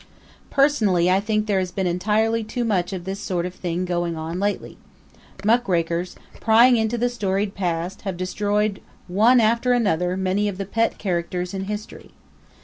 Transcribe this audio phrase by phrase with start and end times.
[0.49, 4.17] Personally I think there has been entirely too much of this sort of thing going
[4.17, 4.79] on lately.
[5.45, 10.97] Muckrakers, prying into the storied past, have destroyed one after another many of the pet
[10.97, 12.13] characters in history.